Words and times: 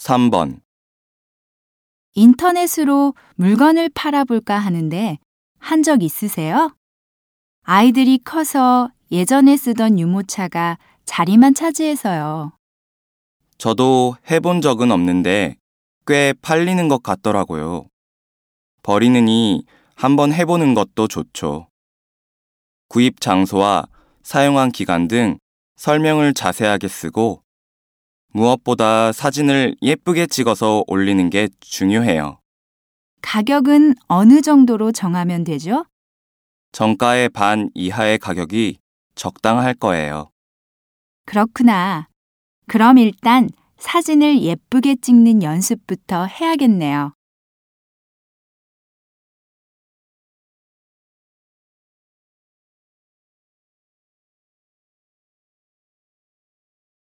3번, 0.00 0.60
인터넷으로 2.14 3.14
물건을 3.34 3.90
팔아볼까 3.94 4.58
하는데 4.58 5.18
한 5.58 5.82
적 5.82 6.02
있으세요? 6.02 6.74
아이들이 7.64 8.18
커서 8.24 8.90
예전에 9.12 9.58
쓰던 9.58 9.98
유모차가 9.98 10.78
자리만 11.04 11.52
차지해서요. 11.52 12.52
저도 13.58 14.16
해본 14.30 14.62
적은 14.62 14.90
없는데 14.90 15.56
꽤 16.06 16.32
팔리는 16.40 16.88
것 16.88 17.02
같더라고요. 17.02 17.86
버리느니 18.82 19.64
한번 19.96 20.32
해보는 20.32 20.72
것도 20.72 21.08
좋죠. 21.08 21.68
구입 22.88 23.20
장소와 23.20 23.84
사용한 24.22 24.72
기간 24.72 25.08
등 25.08 25.38
설명을 25.76 26.32
자세하게 26.32 26.88
쓰고 26.88 27.42
무엇보다 28.32 29.12
사진을 29.12 29.76
예쁘게 29.82 30.26
찍어서 30.26 30.84
올리는 30.86 31.30
게 31.30 31.48
중요해요. 31.60 32.38
가격은 33.22 33.94
어느 34.08 34.40
정도로 34.40 34.92
정하면 34.92 35.44
되죠? 35.44 35.84
정가의 36.72 37.28
반 37.28 37.70
이하의 37.74 38.18
가격이 38.18 38.78
적당할 39.14 39.74
거예요. 39.74 40.30
그렇구나. 41.26 42.08
그럼 42.66 42.98
일단 42.98 43.48
사진을 43.78 44.42
예쁘게 44.42 44.96
찍는 45.02 45.42
연습부터 45.42 46.26
해야겠네요. 46.26 47.12